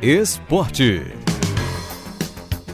[0.00, 1.02] Esporte.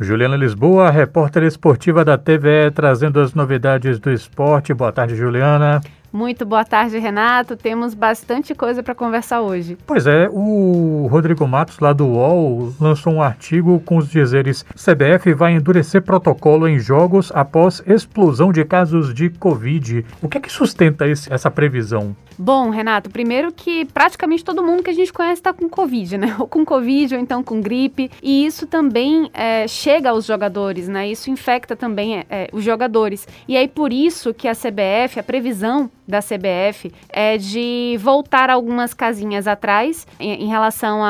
[0.00, 4.72] Juliana Lisboa, repórter esportiva da TVE, trazendo as novidades do esporte.
[4.72, 5.80] Boa tarde, Juliana.
[6.12, 7.54] Muito boa tarde, Renato.
[7.54, 9.76] Temos bastante coisa para conversar hoje.
[9.86, 15.34] Pois é, o Rodrigo Matos, lá do UOL, lançou um artigo com os dizeres: CBF
[15.34, 20.04] vai endurecer protocolo em jogos após explosão de casos de Covid.
[20.22, 22.16] O que é que sustenta esse, essa previsão?
[22.40, 26.36] Bom, Renato, primeiro que praticamente todo mundo que a gente conhece está com Covid, né?
[26.38, 28.10] Ou com Covid, ou então com gripe.
[28.22, 31.08] E isso também é, chega aos jogadores, né?
[31.08, 33.26] Isso infecta também é, os jogadores.
[33.48, 38.94] E aí, por isso que a CBF, a previsão da CBF é de voltar algumas
[38.94, 41.00] casinhas atrás em, em relação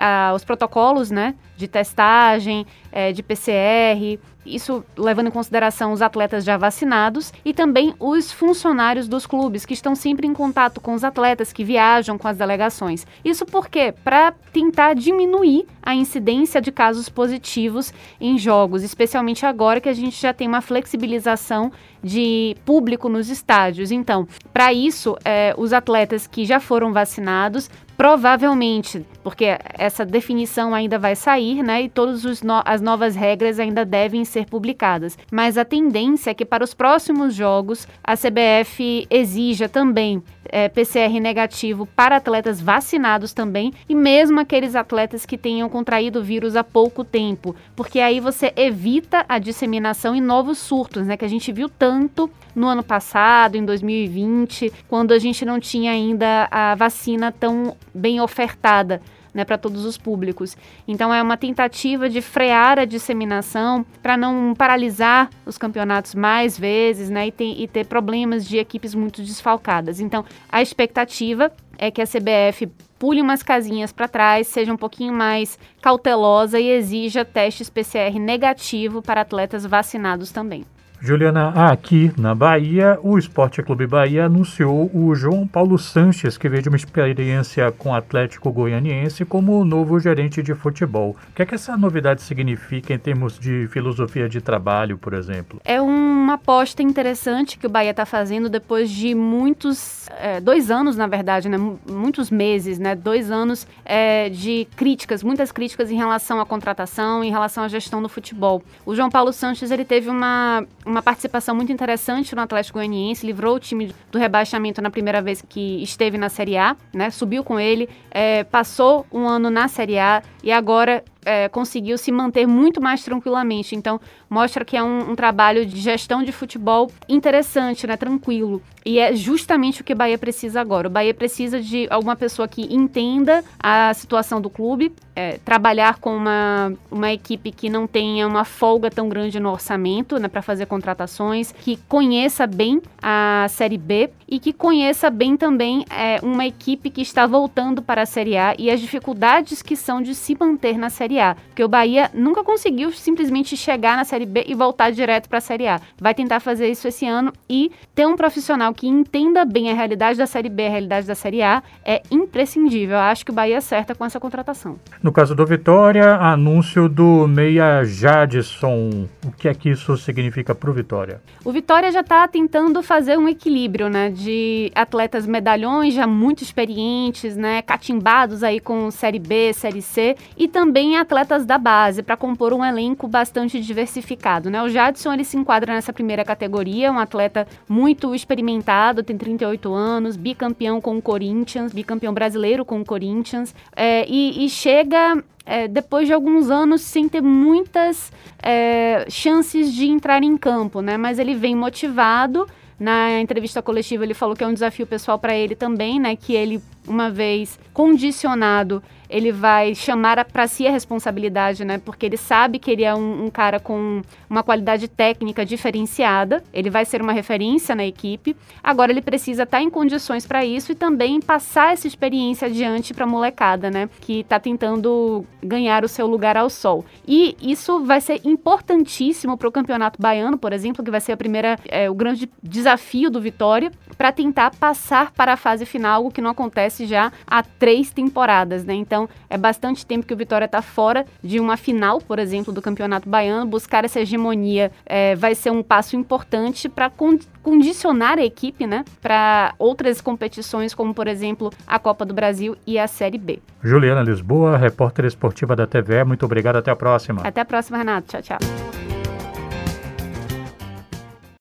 [0.00, 1.36] aos protocolos, né?
[1.62, 7.94] De testagem, é, de PCR isso levando em consideração os atletas já vacinados e também
[7.98, 12.26] os funcionários dos clubes que estão sempre em contato com os atletas que viajam com
[12.26, 13.06] as delegações.
[13.24, 19.88] Isso porque para tentar diminuir a incidência de casos positivos em jogos, especialmente agora que
[19.88, 21.70] a gente já tem uma flexibilização
[22.02, 23.92] de público nos estádios.
[23.92, 30.98] Então, para isso, é, os atletas que já foram vacinados Provavelmente, porque essa definição ainda
[30.98, 31.82] vai sair, né?
[31.82, 35.16] E todas no as novas regras ainda devem ser publicadas.
[35.30, 40.22] Mas a tendência é que para os próximos jogos a CBF exija também
[40.52, 46.22] é, PCR negativo para atletas vacinados também e mesmo aqueles atletas que tenham contraído o
[46.22, 51.16] vírus há pouco tempo, porque aí você evita a disseminação em novos surtos, né?
[51.16, 55.92] Que a gente viu tanto no ano passado, em 2020, quando a gente não tinha
[55.92, 59.00] ainda a vacina tão bem ofertada.
[59.34, 60.54] Né, para todos os públicos.
[60.86, 67.08] Então é uma tentativa de frear a disseminação para não paralisar os campeonatos mais vezes
[67.08, 70.00] né, e, ter, e ter problemas de equipes muito desfalcadas.
[70.00, 75.12] Então a expectativa é que a CBF pule umas casinhas para trás, seja um pouquinho
[75.12, 80.64] mais cautelosa e exija teste PCR negativo para atletas vacinados também.
[81.04, 86.62] Juliana, aqui na Bahia, o Esporte Clube Bahia anunciou o João Paulo Sanches, que veio
[86.62, 91.16] de uma experiência com o Atlético Goianiense como novo gerente de futebol.
[91.30, 95.60] O que é que essa novidade significa em termos de filosofia de trabalho, por exemplo?
[95.64, 100.96] É uma aposta interessante que o Bahia está fazendo depois de muitos, é, dois anos,
[100.96, 101.58] na verdade, né?
[101.84, 102.94] muitos meses, né?
[102.94, 108.00] dois anos é, de críticas, muitas críticas em relação à contratação, em relação à gestão
[108.00, 108.62] do futebol.
[108.86, 113.56] O João Paulo Sanches ele teve uma uma participação muito interessante no Atlético Goianiense, livrou
[113.56, 117.10] o time do rebaixamento na primeira vez que esteve na Série A, né?
[117.10, 122.10] Subiu com ele, é, passou um ano na Série A e agora é, conseguiu se
[122.10, 123.74] manter muito mais tranquilamente.
[123.74, 127.96] Então, mostra que é um, um, trabalho de gestão de futebol interessante, né?
[127.96, 128.62] Tranquilo.
[128.84, 130.88] E é justamente o que o Bahia precisa agora.
[130.88, 136.16] O Bahia precisa de alguma pessoa que entenda a situação do clube, é, trabalhar com
[136.16, 140.26] uma, uma equipe que não tenha uma folga tão grande no orçamento, né?
[140.26, 146.18] Para fazer contratações, que conheça bem a Série B e que conheça bem também é,
[146.22, 150.14] uma equipe que está voltando para a Série A e as dificuldades que são de
[150.14, 151.34] se manter na Série A.
[151.34, 155.40] Porque o Bahia nunca conseguiu simplesmente chegar na Série B e voltar direto para a
[155.40, 155.80] Série A.
[156.00, 160.18] Vai tentar fazer isso esse ano e ter um profissional que entenda bem a realidade
[160.18, 162.96] da Série B, a realidade da Série A, é imprescindível.
[162.96, 164.76] Eu acho que o Bahia acerta com essa contratação.
[165.02, 169.08] No caso do Vitória, anúncio do meia Jadson.
[169.24, 171.20] O que é que isso significa para o Vitória?
[171.44, 174.10] O Vitória já está tentando fazer um equilíbrio, né?
[174.10, 177.62] De atletas medalhões já muito experientes, né?
[177.62, 182.64] Catimbados aí com Série B, Série C e também atletas da base para compor um
[182.64, 184.62] elenco bastante diversificado, né?
[184.62, 190.16] O Jadson ele se enquadra nessa primeira categoria, um atleta muito experimentado, tem 38 anos,
[190.16, 196.06] bicampeão com o Corinthians, bicampeão brasileiro com o Corinthians, é, e, e chega é, depois
[196.06, 200.96] de alguns anos sem ter muitas é, chances de entrar em campo, né?
[200.96, 202.46] Mas ele vem motivado.
[202.78, 206.16] Na entrevista coletiva ele falou que é um desafio pessoal para ele também, né?
[206.16, 208.82] Que ele, uma vez condicionado
[209.12, 211.76] ele vai chamar para si a responsabilidade, né?
[211.76, 216.70] Porque ele sabe que ele é um, um, cara com uma qualidade técnica diferenciada, ele
[216.70, 218.34] vai ser uma referência na equipe.
[218.64, 222.94] Agora ele precisa estar tá em condições para isso e também passar essa experiência adiante
[222.94, 223.88] para a molecada, né?
[224.00, 226.82] Que está tentando ganhar o seu lugar ao sol.
[227.06, 231.16] E isso vai ser importantíssimo para o Campeonato Baiano, por exemplo, que vai ser a
[231.18, 236.10] primeira, é, o grande desafio do Vitória, para tentar passar para a fase final, o
[236.10, 238.74] que não acontece já há três temporadas, né?
[239.02, 242.60] Então é bastante tempo que o Vitória está fora de uma final, por exemplo, do
[242.60, 243.46] Campeonato Baiano.
[243.46, 248.84] Buscar essa hegemonia é, vai ser um passo importante para con condicionar a equipe, né,
[249.00, 253.40] para outras competições, como por exemplo a Copa do Brasil e a Série B.
[253.60, 257.20] Juliana Lisboa, repórter esportiva da TV, muito obrigado, até a próxima.
[257.24, 258.06] Até a próxima, Renato.
[258.06, 258.71] Tchau, tchau.